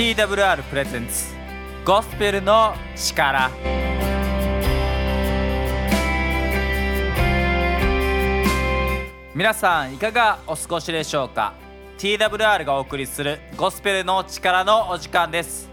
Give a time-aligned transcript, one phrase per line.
[0.00, 1.34] TWR プレゼンツ
[1.84, 3.50] ゴスペルの力。
[9.34, 11.52] 皆さんいかがお過ごしでしょうか
[11.98, 15.68] ？TWR がお送りするゴスペルの力のお時間です。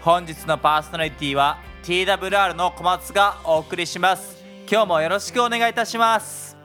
[0.00, 4.42] 本日のパーソナリティは TWR の小松がお送りします。
[4.68, 6.56] 今日もよろしくお願いいたします。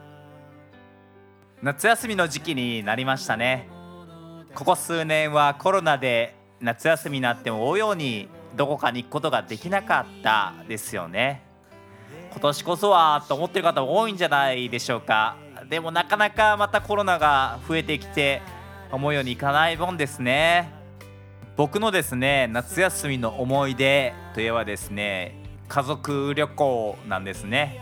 [1.62, 3.68] 夏休みの時期になりましたね。
[4.56, 11.42] ここ数年はコロナで夏休みになっても追うようにどこかに行くことができなかったですよね。
[12.30, 15.36] 今年こそはと思ってる方も多いんじゃないでしょうか。
[15.68, 18.42] でもなかなかまたコロナが増えてきて
[18.92, 20.70] 思うようにいかないもんですね。
[21.56, 25.34] 僕のですね夏休みの思い出といえばですね
[25.68, 27.80] 家族旅行なんですね。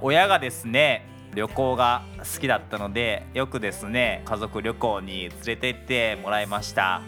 [0.00, 1.04] 親がですね
[1.34, 7.02] 旅行が好きだったのでよくですね家族旅行に連れて行ってもらいました。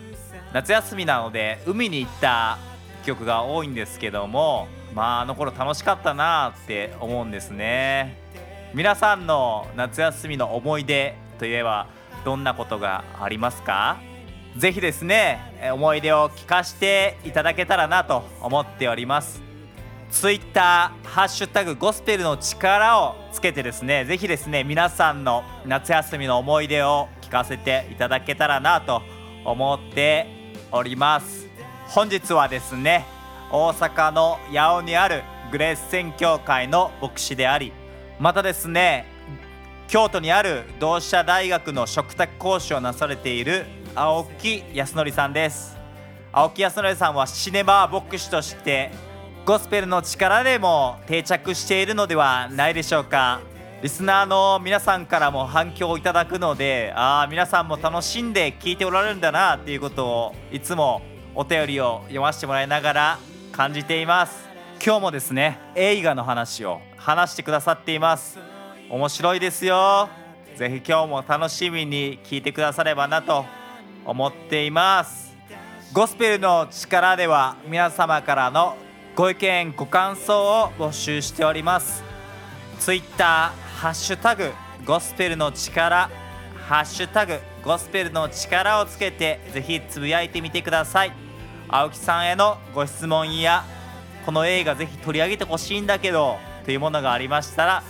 [0.53, 2.59] 夏休みなので海に行った
[3.05, 8.19] 記憶が多いんですけどもまああの頃楽しかったなって思うんですね。
[8.75, 11.89] 皆さんの夏休みの思い出といえば
[12.25, 13.99] どんなことがありますか？
[14.57, 19.43] ぜひですね思い出を聞かせていただけたらなと思っております。
[20.11, 29.03] ツイッターハッシュタグゴスペルの力をつけてですねぜひですね皆さんの夏休みの思い出を聞かせていただけたらなと
[29.45, 30.40] 思って
[30.73, 31.49] おります。
[31.89, 33.05] 本日はですね
[33.51, 37.73] 大阪の八尾にあるグレース宣教会の牧師であり
[38.21, 39.07] またですね
[39.89, 45.77] 京都にある同志社大学の嘱託講師をなされている青木康則さんです。
[46.33, 48.93] 青木康則さんはシネマ牧師として
[49.45, 53.41] ゴスペルの力でも定着しているのではないでしょうか。
[53.83, 61.01] リスナーの皆さんからも反響をいただくのでああ皆さんも楽しんで聞いておられるんだなっていうことをいつも
[61.35, 63.19] お便りを読ませてもらいながら
[63.53, 64.47] 感じています。
[64.85, 68.39] 今日もですね映画の話を話してくださっています。
[68.91, 70.11] 面白いですよ。
[70.57, 73.47] ぜひ今日も楽しみに聞いてくださればなと
[74.05, 75.35] 思っています。
[75.95, 78.77] ゴスペルの力では皆様からの
[79.17, 82.05] ご意見ご感想を募集しております。
[82.79, 84.51] ツイッターハッシュタグ
[84.85, 86.11] ゴスペルの力
[86.69, 91.13] ハッシュタグゴスペルの力をつけてぜひつぶやいてみてください。
[91.67, 93.65] 青木さんへのご質問や
[94.27, 96.37] この映画ぜひ取り上げてほしいんだけど
[96.67, 97.83] というものがありましたら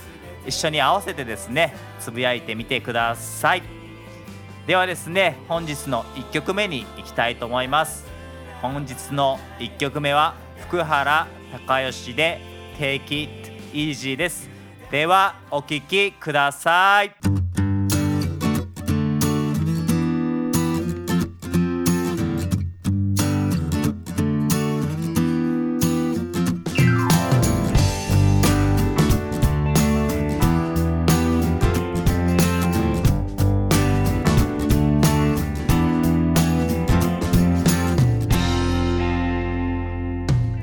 [0.47, 3.63] 一緒に合わせてですねつぶやいてみてください。
[4.67, 8.05] ではですね本日の1曲目に行きたいと思います。
[8.61, 12.39] 本日の1曲目は福原孝義で
[12.79, 14.50] Take It Easy です。
[14.91, 17.15] ではお聴きください。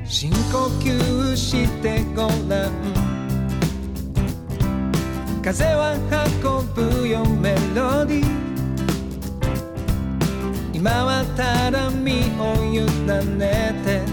[0.05, 2.98] 深呼吸してごらん。
[5.49, 5.95] 風は
[6.43, 8.23] 運ぶよメロディ
[10.71, 12.85] 今はただ身を委
[13.35, 14.03] ねて。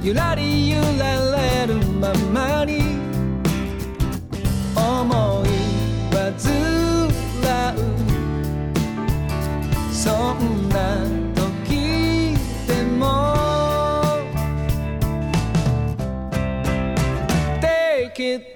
[0.00, 3.00] ゆらりゆられるままに。
[4.76, 5.48] 思い
[6.14, 6.48] はず
[7.44, 7.76] らう。
[9.92, 12.36] そんな時
[12.68, 13.02] でも。
[17.60, 18.49] Take it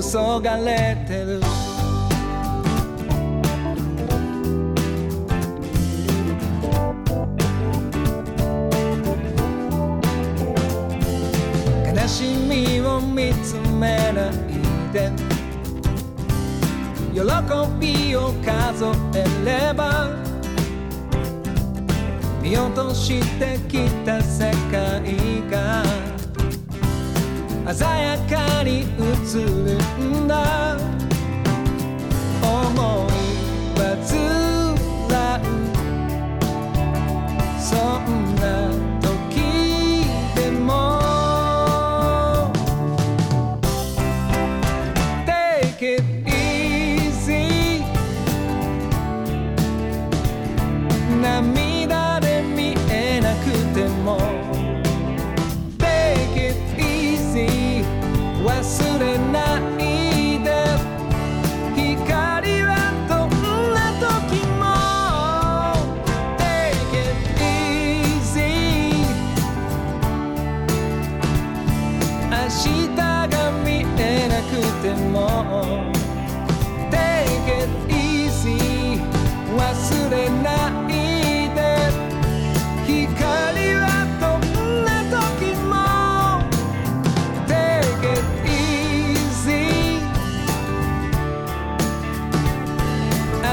[0.00, 1.40] 注がれてる。
[11.94, 14.32] 悲しみを見つめない
[14.94, 15.10] で。
[17.12, 17.20] 喜
[17.78, 20.08] びを数えれば
[22.40, 26.11] 見落としてきた世界が
[27.64, 28.84] 鮮やかに映
[29.44, 30.76] るんだ。
[32.42, 33.10] 思い
[33.78, 34.16] はず
[35.12, 35.38] ら。
[35.38, 35.40] う
[37.60, 38.71] そんな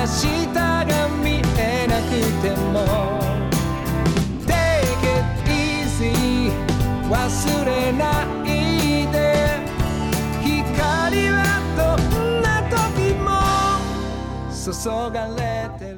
[0.10, 0.86] 日が
[1.24, 2.10] 見えなく
[2.42, 2.76] ても。
[4.46, 6.52] Take it easy
[7.10, 8.04] 忘れな
[8.44, 8.48] い
[9.12, 9.16] で。
[10.42, 11.38] 光は
[11.78, 13.28] どんな時も。
[14.52, 14.70] 注
[15.12, 15.98] がれてる。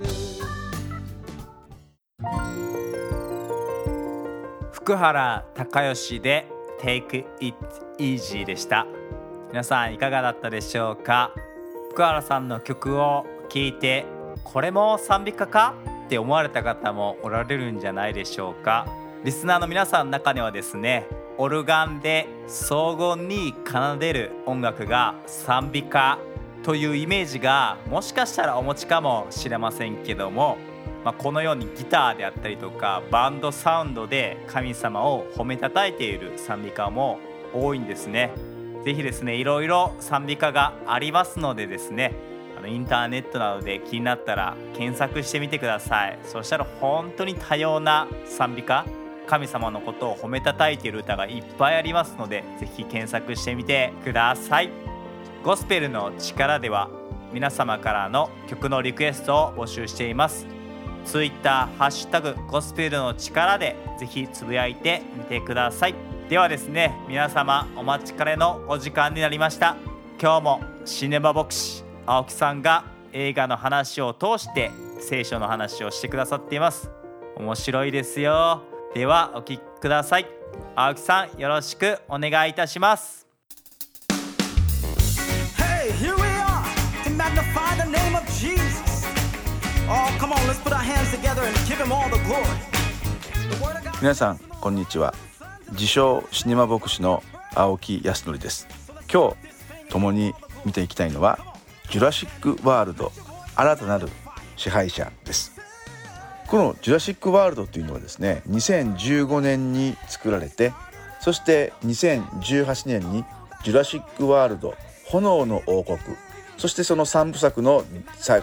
[4.71, 6.47] 福原孝義で
[6.81, 7.55] Take It
[7.97, 8.85] Easy でした。
[9.49, 11.31] 皆さんいかがだったでしょうか？
[11.91, 14.05] 福原さんの曲を聴いて
[14.45, 15.75] これも賛美歌か
[16.05, 18.87] って思われた方もおられるんじゃないでしょうか
[19.25, 21.05] リスナーの皆さんの中にはですね
[21.37, 26.17] オルガンで荘厳に奏でる音楽が賛美歌
[26.63, 30.57] というイメージがもしかしたらお持ちかもしれませんけども、
[31.03, 37.19] まあ、このようにギターであったりとかバンドサウンドで神様を褒めたたえている賛美歌も
[37.53, 38.31] 多いんですね。
[38.85, 42.13] ぜひですねいろいろ賛美歌がありますのでですね
[42.61, 46.19] のインターネットなどで気になったら検索してみてください。
[46.23, 48.85] そしたら本当に多様な賛美歌
[49.27, 54.69] 神様のことを褒めたたえている歌がいっぱいありますのでぜひ検索してみてください。
[55.43, 56.89] ゴスペルの力では
[57.33, 60.45] 皆様からの曲のリクエストを募集しています。
[61.05, 65.95] Twitter ハッシュタグゴスペルの力でぜひつぶやいてみてください。
[66.29, 69.77] ではですね皆様お待ちかねのお時間になりました。
[70.21, 72.83] 今日もシネマ牧師青木さんが
[73.13, 76.89] 映画の話を通して聖書の話をしてくださっています。
[77.35, 78.63] 面白いですよ。
[78.93, 80.25] ではお聞きください。
[80.75, 83.27] 青木さんよろしくお願いいたします。
[94.01, 95.13] 皆さんこんにちは。
[95.73, 97.21] 自称シネマ牧師の
[97.53, 98.67] 青木保憲です。
[99.11, 99.35] 今日
[99.89, 100.33] 共に
[100.65, 101.50] 見ていきたいのは
[101.91, 103.11] ジュラシックワールド
[103.53, 104.07] 新たなる
[104.55, 105.51] 支配者です。
[106.47, 110.71] このジュラシックワールドというのはですね2015年に作られて
[111.19, 113.25] そして2018年に
[113.65, 114.73] ジュラシックワールド
[115.07, 115.99] 炎の王国
[116.57, 117.83] そしてその3部作の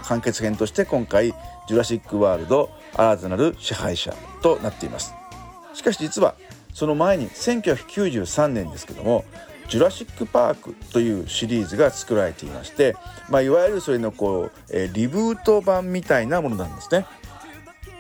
[0.03, 1.29] 完結編として今回
[1.69, 5.15] ジュラシックワールド新たなる支配者となっています。
[5.73, 6.35] しかし実は
[6.75, 9.25] その前に1993年ですけども
[9.69, 12.97] 「ジュラシック・パーク」というシリーズが作られていまして、
[13.29, 17.07] まあ、いわゆるそれのこう、えリブート版みたいなものなんですね。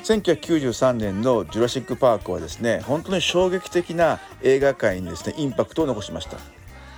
[0.04, 6.38] 1993年の「ジュラシック・パーク」はですね本当に衝撃的な映画界にですねインパクトを残しました。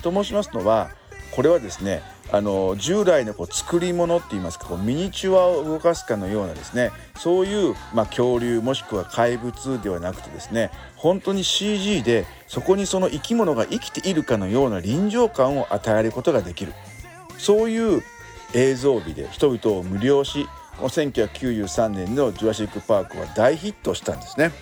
[0.02, 0.90] と申しますのは
[1.32, 2.02] これはですね
[2.32, 16.73] あの従来のこう作り物っていいますかこうミニチュアを動かすかのようなですねそういう、まあ、恐竜もしくは怪物ではなくてですね本当に CG でそこにその生き物が生きているかのような臨場感を与えることができる。
[17.38, 18.02] そういう
[18.52, 20.47] 映像美で人々を無料し
[20.78, 24.52] 1993年の「ジュラシック・パーク」は大ヒットしたんですね。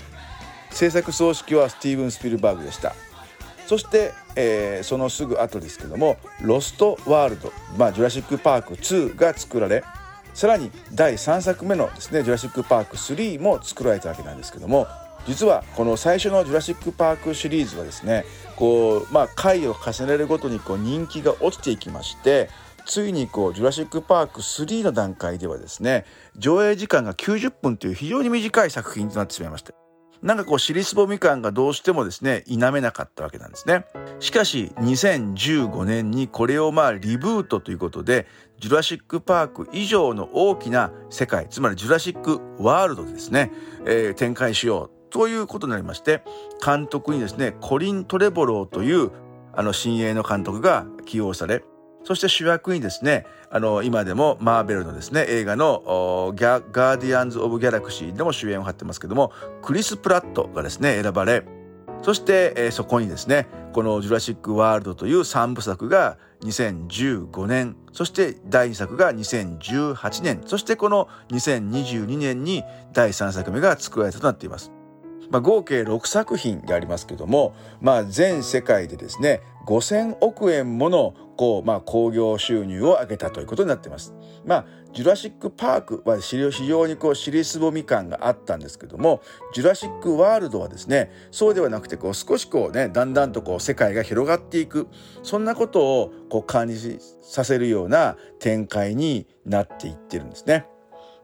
[0.70, 2.94] 制作総指揮はスティーブン・スピルバーグでした。
[3.68, 9.84] そして、えーそのすぐ後ですけども「ロスト・ワールド」まあ「ジュラシック・パーク2」が作られ
[10.32, 14.86] さらに第3作目のですね「ジュラシック・パーク3」も作られたわけなんですけども
[15.26, 18.24] 実はこの最初の「ジュラシック・パーク」シリーズはですね
[18.56, 22.48] こうまあ回を重ねるごとにこう人気が落ちていきまして
[22.86, 26.06] ついにこう「ジュラシック・パーク3」の段階ではですね
[26.38, 29.87] 上映時間が90分という非常に短い作品となってしまいました。
[30.22, 33.84] なんかこう尻すぼみ感がどうしてもですね否めなかったわけなんですね。
[34.18, 38.26] しかし2015年にこれをまあリブートということで
[38.58, 43.52] ジュラシック・パーク以上の大きな世界つまりジュラシック・ワールドでですね、
[43.86, 46.22] えー展開しようということになりまして
[46.64, 49.10] 監督にですねコリン・トレボローという
[49.52, 51.62] あの新鋭の監督が起用され
[52.08, 61.44] そして主役にですね、あの、今でもマーベルのですね、映画のガーディアンズ・オブ・ギャラクシーでも主演を張ってますけども、クリス・プラットがですね、選ばれ、
[62.00, 74.72] そして、えーそこにですね、このジュラシック・ワールドという3部作が2015年、そして第2作が2018年、そしてこの2022年に第3作目が作られたとなっています。
[75.30, 84.12] まあ、合計6作品でありますけども、まあ、全世界でですね5,000億円ものこう、まあ、興行収入を上げたということになってます。
[84.44, 89.20] まあジュラシック・パークは非常にこう尻すぼみ感があったんですけども
[89.52, 94.88] ジュラシック・ワールドはですねそうではなくてこう少しこうねだんだんとこう世界が広がっていく
[95.22, 100.66] そんなことをこう感じさせるような展開になっていってるんですね。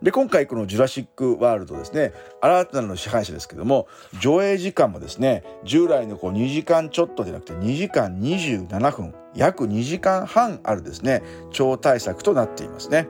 [0.03, 3.89] で今回この「ジュラシック・ワールド」ですね新たなる支配者ですけども
[4.21, 13.09] 上映時間もですね従来のこう2時間ちょっとでなくて2時間27分約2時間半あるですね超大作となっていますね。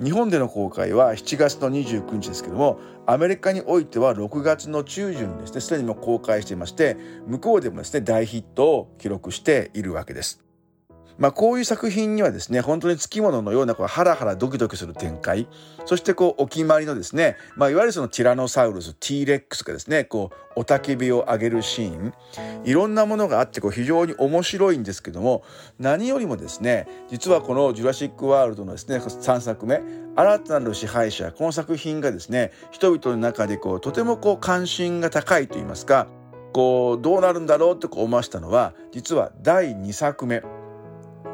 [0.00, 10.47] 日本での公開は7月の29日ですけどもアメリカにおいては6月の中旬にですねすでにも公開していまして向こうでもですね大ヒットを記録しているわけです。
[11.18, 15.48] まあ、こういう作品にはですね本当につきもののようなこうハラハラドキドキする展開。
[15.84, 22.14] そしてこうお決まりのですね、まあ、いわゆるそのティラノサウルス T レックスがですねこうおたけびを上げるシーン。
[22.64, 25.42] いろんなものがあってこう非常に面白いんですけども
[25.78, 29.80] 何よりもですね実はこの「ジュラシック・ワールド」のですね3作目
[30.14, 36.06] 「新たなる支配者」この作品がですね人々の中でこうとてもこう関心が高いといいますか
[36.52, 40.57] こうどうなるんだろうって思わしたのは実は第2作目。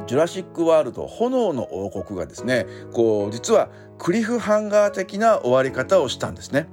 [0.06, 6.68] ジュラシック・ワールド炎の王国がですねこう実はクリフハンガー的な終わり方をしたんですね。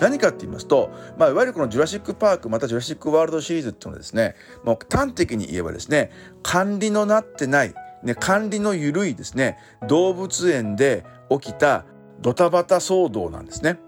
[0.00, 6.12] 何かって言いますと、まあ、いわゆるこのジュラシック・パークまたジュラシック・ワールドシリーズっていうのはですねもう端的に言えばですね
[6.42, 7.74] 管理のなってない、
[8.04, 11.84] ね、管理の緩いですね動物園で起きた
[12.20, 13.80] ドタバタ騒動なんですね。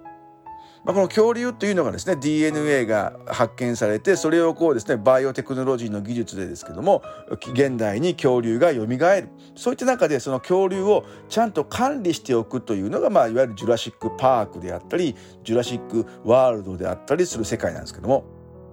[0.84, 9.28] まあ、この恐竜というのがですね DNA が発見されてそれをこうですねバイオテクノロジーの技術でですけども現代に恐竜が蘇る。
[9.56, 18.24] そういった中でその恐竜をちゃんと管理しておくというのが、まあ、いわゆるジュラシック・パークであったりジュラシック・ワールドであったりする世界なんですけども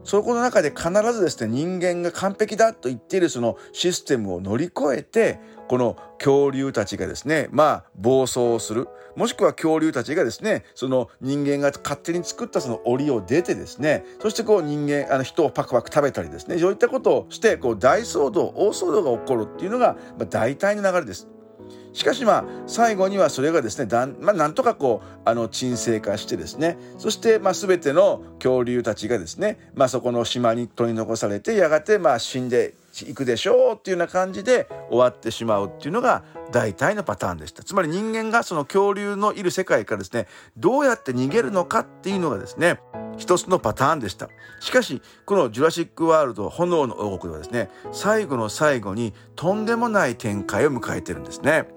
[0.08, 8.88] そこの中で必ずですね人間が完璧だと言っているそのシステムを乗り越えてこの恐竜たちがですねまあ暴走する。
[9.18, 21.28] もしくは恐竜たちがですねその人間が勝手に作ったその檻を出てですねそしてこう人間あの人をパクパク食べたりですねそういったことをしてこう大騒動大騒動が起こるっていうのが、まあ、大体の流れです。
[21.94, 40.28] しかしまあ最後にはそれがですねだん、まあ、なんとかこうあの沈静化してですねそしてまあ全ての恐竜たちがですね、まあ、そこの島に取り残されてやがてまあ死んで行くでしょうっていうような感じで終わってしまうっていうのが大体のパターンでしたつまり人間がその恐竜のいる世界からですね
[40.58, 42.80] どうやって逃げるのかっていうのがですね
[43.18, 51.77] 一つのパターンでしたしかしこの「ジュラシック・ワールド炎の王国」ではですね最後の最後にとんでもない展開を迎えてるんですね。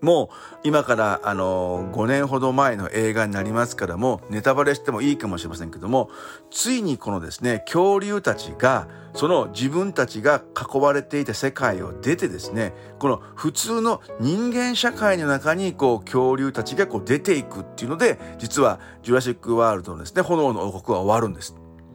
[0.00, 6.10] もう今からあの5年ほど前の映画になりますからもうネタバレしてもいいかもしれませんけども
[6.50, 21.54] ついにこのですね恐竜たちがその自分たちが囲われていた世界を出てですねこの普通の人間社会の中にこう恐竜たちがこう出ていくっていうので実は「ジュラシック・ワールド」のですね炎の王国は終わるんです。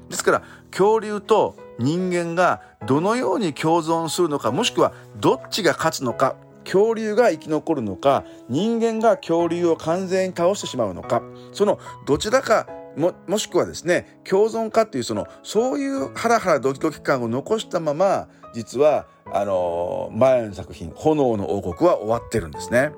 [0.10, 11.22] ですから恐竜と人間がどのように共存するのかもしくはどっちが勝つのか恐竜が生き残るのか人間が恐竜を完全に倒してしまうのか
[11.53, 12.67] そのどちらか
[12.98, 22.91] ももしくはですね共存かっていうそのそういうハラハラドキドキ感を残したまま実はあの前の作品「炎の王国」は終わってるんですね。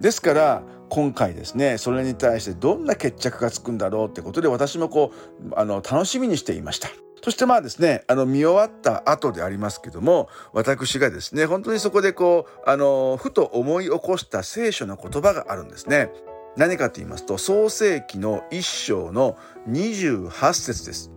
[0.00, 6.88] ですから今回ですねそれに対してどんな決着がつくんだろうってことで私もこうあの楽しみにしていました。
[7.22, 16.10] そしてまあですねあの見終わった後でありますけども私がですね本当にそこでこうあのふと思い起こした聖書の言葉があるんですね。
[16.56, 19.36] 何かと言いますと創世記の一章の
[19.68, 21.10] 28節です。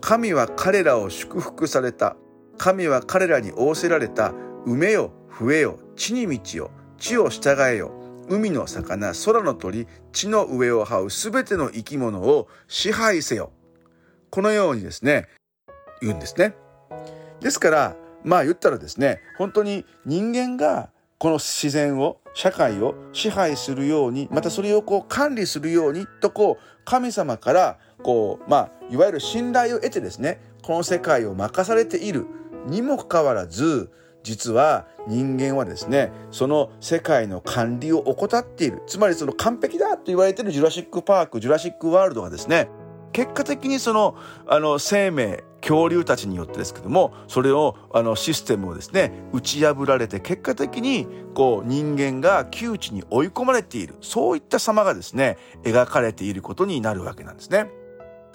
[0.00, 2.16] 神は彼らを祝福された。
[2.56, 4.32] 神は彼らに仰せられた。
[4.66, 7.92] 埋めよ、増えよ、地に満ちよ、地を従えよ。
[8.28, 13.52] 海の魚、空の鳥、地の上を這うすべての生き物を支配せよ。
[14.34, 15.28] このようにですね、
[16.02, 16.56] 言うんですね。
[17.38, 32.26] ですから、まあ言ったらですね、本当に人間がこの自然を社会を支配するようにまたそれをこう管理するようにとこう神様からこうまあいわゆる信頼を得てですねこの世界を任されている
[32.66, 33.92] にもかかわらず
[34.24, 42.68] 実は人間はですねその世界の管理を怠っているつまりその完璧だと言われてるジュラシック・パークジュラシック・ワールドがですね
[43.14, 44.16] 結果的にその
[44.46, 57.70] あの生命恐竜たちによってですけどもそれをあのシステムをですね打ち破られて結果的にこう人間が窮地に追い込まれているそういった様がですね描かれていることになるわけなんですね。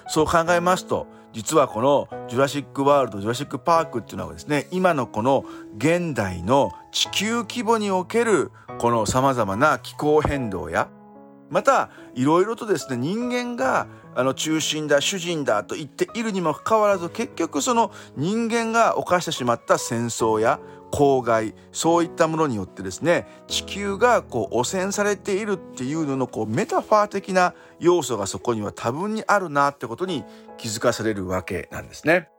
[0.08, 5.46] そう考えますと実はこの「ジュラシック・ワールド」「ジュラシック・パーク」っていうのはですね今のこの
[5.78, 10.90] 現代の地球規模におけるこのさまざまな気候変動や
[11.50, 20.60] またいろいろとですね人間があの中心だ主人だと言っているにもかかわらず結局その人間が犯してしまった戦争や
[20.92, 30.24] 公害そういったものによってですね地球がこう汚染されているっていうののこうメタファー的な要素がそこには多分にあるなってことに
[30.58, 32.30] 気づかされるわけなんですね。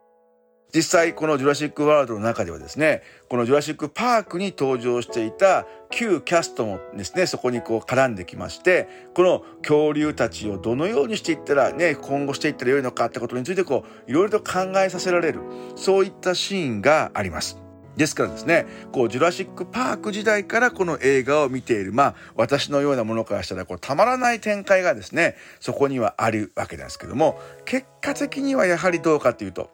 [0.73, 15.41] 実際このジュラシック・ワールドの中ではですねこのジュラシック・パークに登場していた旧キャストもですねそこにこう絡んできましてこの恐竜たちをどのようにしていったらね今後していったらよいのかってことについてこういろいろと考えさせられる
[15.75, 17.61] そういったシーンがあります。
[17.97, 29.69] ですからですね、こう、ジュラシック・パーク時代からこの映画を見ている、まあ、私のようなものからしたら、こう、たまらない展開がですね、そこにはあるわけなんですけども、結果的にはやはりどうかというと、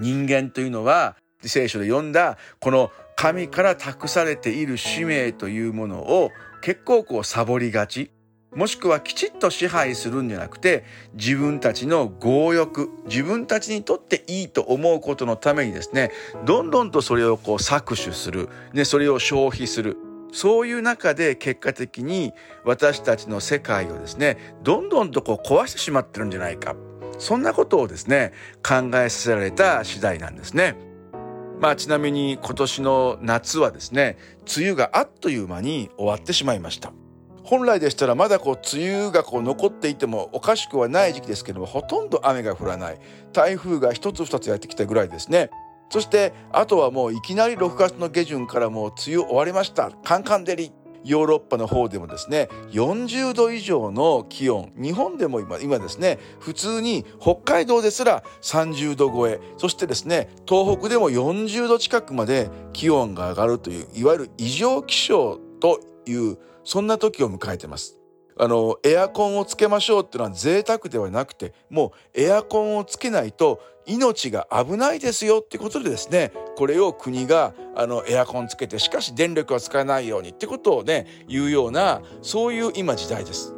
[0.00, 6.30] 人間というのは聖書で読んだこの神から託されている使命というものを
[6.62, 8.10] 結構こうサボりがち。
[8.54, 16.10] もしくはきちっと支配するんじゃなくて自分たちの強欲自分たちにとっていいと思うことのためにですね
[16.44, 19.96] どんどんとそれをこう搾取する、ね、それを消費する。
[20.32, 22.32] そういう中で結果的に
[22.64, 26.74] 私たちの世界をですねどんどんとこう壊してしまってるんじゃないか。
[27.20, 28.32] そんなことをですね
[28.66, 30.74] 考えさせられた次第なんですね。
[31.60, 34.16] まあちなみに今年の夏はですね
[34.56, 36.92] 梅雨があっという間に終わってしまいました。
[37.44, 43.00] 本来でしたらまだこう梅雨がこう残っていてもおかしくはない時期ですけどもほとんど雨が降らない
[43.32, 45.50] 台風が一つ二つやってきたぐらいですね
[45.90, 50.70] そしてあとはもういきなり6月の下旬からもう梅雨終わりましたカンカン照り
[51.04, 67.96] ヨーロッパの方でもですね40度以上の気温日本でも今今ですね普通に北海道ですら30度超えそしてですね東北でも40度近くまで気温が上がるといういわゆる異常気象というそんな時を迎えてます。
[68.42, 83.54] あのエアコンをつけましょうっていうのは贅沢ではなくてもうエアコンをつけないと命が危ないですよってことでですねこれを国があのエアコンつけてしかし電力は使わないようにってことをね言うようなそういう今時代です。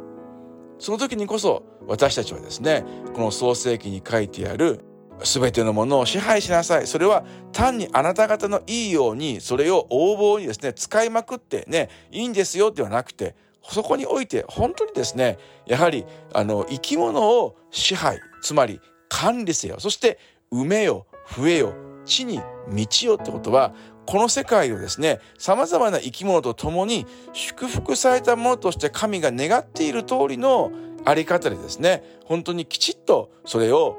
[0.79, 4.83] その時にこそ私たちはですねこの創世記に書いてある
[5.23, 18.81] 全てのものを支配しなさいそれは単にあなた方のいいようにそれを横暴にですね使いまくってねいいんですよではなくてそこにおいて本当にですねやはりあの生き物を支配つまり
[19.13, 19.75] 管理せよ。
[19.79, 20.17] そして
[20.51, 21.05] 埋めよ
[21.37, 21.73] 増えよ
[22.03, 23.73] 地に満ちよってことは
[24.07, 30.71] この世界をですねさまざまな生き物と共に祝福されたものとして神が願っている通りの
[31.05, 33.97] あり方でですね本当にきちっとそれを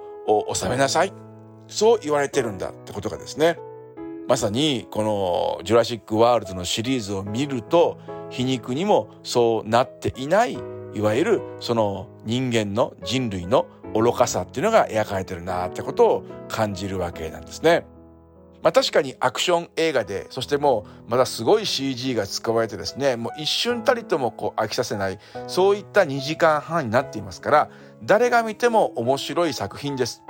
[0.53, 1.13] 収めなさい。
[1.69, 3.59] そう言われてるんだってことがですね
[4.29, 7.99] まさにこの「ジュラシック・ワールド」のシリーズを見ると
[8.31, 10.59] 皮肉にもそうなっていない
[10.95, 17.87] いわゆるその人間の人類の愚かさっていうのが描かれてるなってことを感じるわけなんですね。
[18.63, 27.71] まあ確かにアクション映画でそしてもうまだすごい CG が使われてですねもう一瞬たりともこう飽きさせないそういった2時間半になっていますから
[28.03, 30.23] 誰が見ても面白い作品です。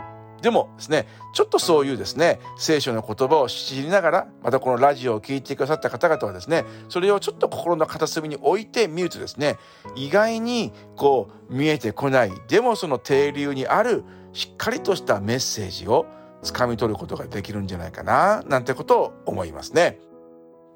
[0.45, 9.57] でもですねちょっとそういうですね聖書の言葉を知りながらまたこのラジオを聴いてくださった方々はですねそれをちょっと心の片隅に置いてみるとですね
[9.97, 14.05] 意外にこう見えてこないでもその底流にある
[14.35, 16.05] しっかりとしたメッセージを
[16.43, 19.99] 掴み取ることができるんじゃないかななんてことを思いますね。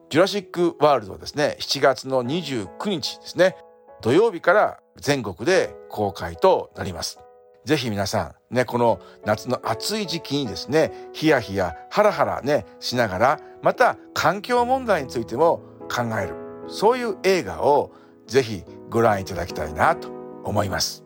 [0.08, 3.54] ジュラシック・ワールドはですね7月の29日ですね
[4.00, 7.18] 土曜日から全国で公開となります。
[7.66, 16.34] ぜひ皆さんねこの夏の暑い時期にですねヒヤヒヤハラハラねしながらまた環境問題についても考える。
[16.68, 17.92] そういう映画を
[18.26, 20.08] ぜひご覧いただきたいなと
[20.44, 21.04] 思います。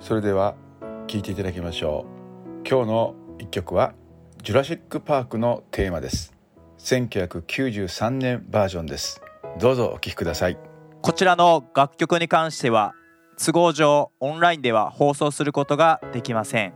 [0.00, 0.54] それでは
[1.06, 2.06] 聞いていただきましょ
[2.64, 2.68] う。
[2.68, 3.94] 今日の一曲は
[4.42, 6.32] ジュラシック・パークのテーマです。
[6.78, 9.20] 1993年バージョンです。
[9.58, 10.58] どうぞお聴きください。
[11.02, 12.94] こちらの楽曲に関しては
[13.42, 16.74] 都合上オンラインでは放送することができません。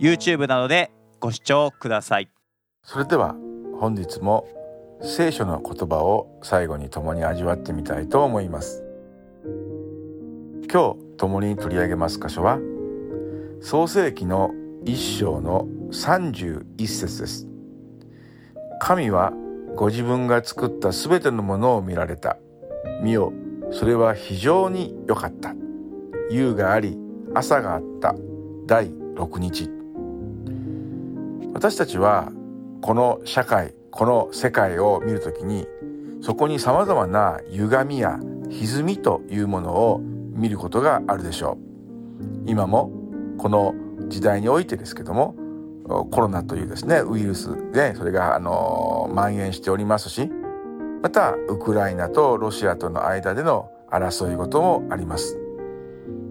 [0.00, 2.28] YouTube などでご視聴ください。
[2.82, 3.36] それでは
[3.78, 4.48] 本日も
[5.02, 8.82] 聖書の言葉を最後に共に味わってみたいと思います。
[10.68, 12.58] 今日共に取り上げます箇所は
[13.60, 14.50] 創世記の
[14.84, 17.46] 一章の31節です。
[18.80, 19.32] 神は
[19.76, 22.36] ご自分が作ったすべてのものを見られた。
[23.00, 23.32] 見よ
[23.70, 25.54] それは非常に良かった。
[26.30, 26.98] 夕があり
[27.34, 28.14] 朝があった。
[28.66, 29.70] 第6日。
[31.54, 32.30] 私たちは
[32.82, 35.66] この社会この世界を見るときに
[36.20, 38.18] そこにさまざまな歪みや
[38.50, 40.00] 歪みというものを
[40.34, 41.68] 見ることがあるでしょう。
[42.46, 42.90] 今も
[43.38, 43.74] この
[44.08, 45.34] 時代においてですけども
[46.10, 50.30] コロナというですねウイルスでそれがあの蔓延しておりますし
[51.02, 55.47] またウクライナとロシアとの間での争い事もあります。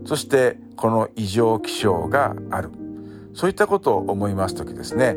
[0.08, 2.72] そしてこの異常気象がある。
[3.34, 5.16] そういったことを思います時ですね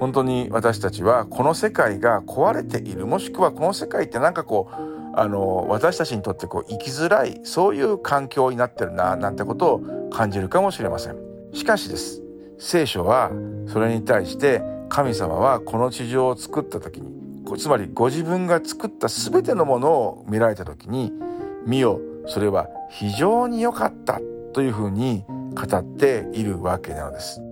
[0.00, 4.74] 本当に私たちはこの世界が壊れているもしくはこの世界ってなんかこう
[5.14, 11.16] あの私たちにとってこう生きづらいそういう環境になってるななんてことを感じるかもしれません。
[11.52, 12.22] しかしです
[12.58, 13.30] 聖書は
[13.68, 17.12] それに対して神様はこの地上を作った時に
[17.56, 21.12] つまりご自分が作った全てのものを見られた時に
[21.66, 24.20] 「見よそれは非常に良かった」
[24.52, 25.24] というふうに
[25.54, 27.42] 語っているわけなのです。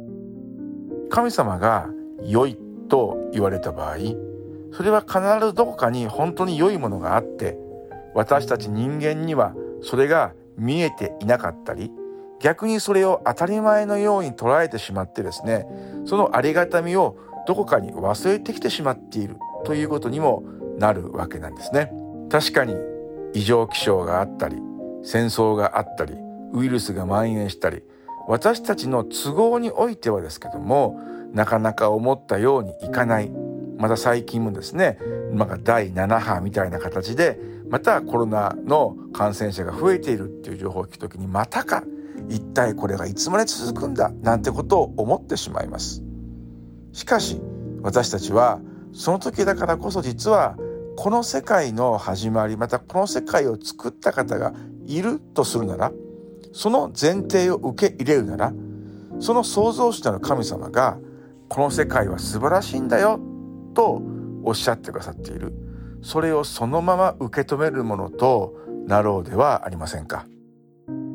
[1.11, 1.88] 神様が
[2.22, 3.96] 良いと言われた場合
[4.72, 7.59] それは必ずどこかに本当に良いものがあって
[8.14, 11.90] 私たち人間にはそれが見えていなかったり
[12.40, 15.66] 逆にそれを当たり前のように捉えてしまってですね
[16.05, 20.44] そのありがたみをどこかに忘れてきてしまっているということにも
[20.79, 21.92] なるわけなんですね
[22.31, 22.74] 確かに
[23.35, 24.57] 異常気象があったり
[25.09, 26.14] 戦争があったり
[26.53, 27.83] ウイルスが蔓延したり
[28.29, 31.01] 私たちの都合においてはですけども
[31.33, 33.31] なかなか思ったようにいかない。
[33.79, 34.99] また最近もですね、
[35.33, 37.38] まあ、第7波みたいな形で
[37.71, 41.85] またコロナの感染者が増えているっていう情報を聞くときにまたか
[42.29, 46.03] 一体これがいつまで続くんだなんてことを思ってしまいます。
[46.92, 47.40] しかし
[47.83, 48.61] 私たちは
[48.92, 50.57] その時だからこそ実は
[51.00, 54.52] この世界の始まりまたこの世界を作った方が
[54.84, 55.92] いるとするなら
[56.52, 58.52] その前提を受け入れるなら
[59.20, 60.98] その創造主なる神様が
[61.48, 63.20] この世界は素晴らしいんだよ
[63.76, 64.02] と
[64.42, 65.52] おっしゃってくださっている。
[66.02, 68.56] それをそのまま受け止めるものと
[68.88, 70.26] なろうではありませんか。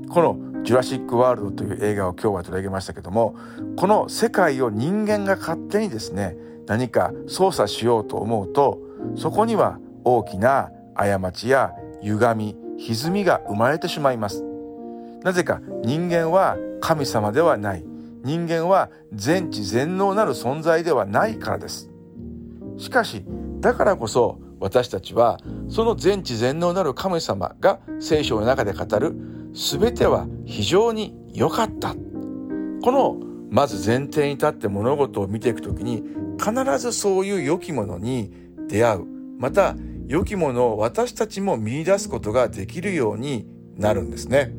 [0.08, 3.36] この「ジュラシック・ワールド」という映画を今日は取り上げましたけども
[3.76, 14.44] この世界を人間が勝手にですね何か操作しようと思うとそこには大きな過ちや歪み歪みが生まれてしまいます。
[15.24, 17.86] なぜか人間は神様ではない。
[18.24, 21.90] 人間は全知全能なる存在ではないからです。
[22.78, 23.26] しかし
[23.60, 25.40] だからこそ私たちは
[25.70, 29.14] その全知全能なる神様が聖書の中で語る
[29.54, 31.94] 全ては非常に良かった。
[31.94, 33.18] この
[33.50, 36.04] まず前提に立って物事を見ていくときに
[36.38, 38.34] 必ずそういう良きものに
[38.74, 39.06] 出会う。
[39.38, 39.76] また
[40.08, 43.46] 良きものを私たちも見出すことができるように
[43.78, 44.52] なるんですね。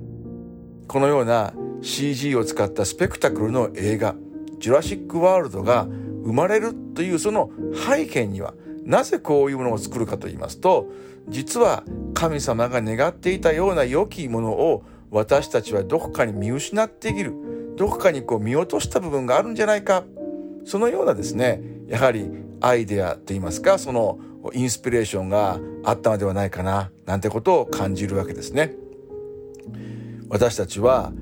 [0.87, 4.15] このような CG を使ったスペクタクルの映画
[4.61, 5.89] 「ジュラシック・ワールド」が
[6.25, 7.51] 生まれるというその
[7.89, 10.91] 背景にはなぜこういうものを作るかと言いますと
[11.29, 11.83] 実は
[12.15, 17.33] 神様が願っていたような良きものを私たちはどこかに見失っている。
[17.77, 20.05] どこかにこう見落とした部分があるんじゃないか。
[20.65, 22.31] そのようなですねやはり
[22.65, 24.19] アイデアといいますかその
[24.53, 28.75] インスピレーションがあったのではないかななんてことを感じるわけですね。
[30.29, 31.13] 私たちは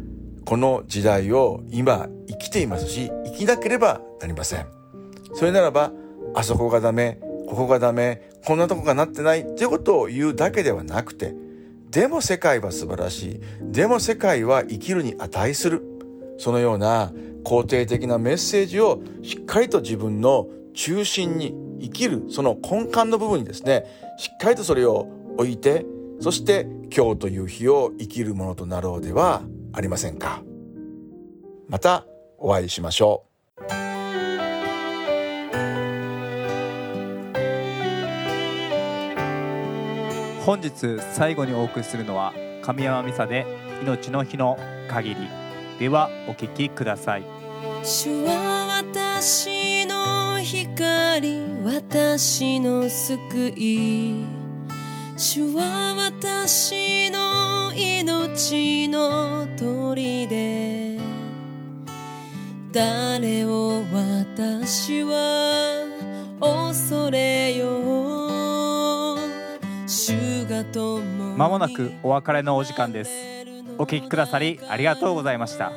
[0.44, 4.66] この時代を今生きていますし生きなければなりません
[5.34, 5.92] それならば
[6.34, 11.34] あそこがダメここがダメこんなとこがなってないっていうことを言うだけではなくて
[11.90, 15.82] でも世界は素晴らしいでも世界は生きるに値する
[16.38, 17.12] そのような
[17.44, 23.84] 肯定的なメッセージをしっかりと自分の中心に生きるその根幹の部分にですね
[24.18, 25.84] しっかりとそれを置いて
[26.20, 30.42] そして今日という日を生きるものとなろうではありませんか。
[31.68, 32.06] また
[32.38, 33.32] お会いしましょう。
[40.44, 43.46] 本日最後にお送りするのは神山美沙で
[43.82, 44.58] 命の日の
[44.88, 45.16] 限り。
[45.78, 47.24] ではお聞きください。
[47.82, 49.71] 主は私の
[50.52, 54.22] 光私の救い。
[55.16, 61.00] 主は私の命の砦。
[62.70, 65.86] 誰を私は
[66.38, 69.18] 恐れよう。
[69.88, 73.10] 主がともまもなくお別れのお時間です。
[73.78, 75.72] お聞きくださりありがとうございました。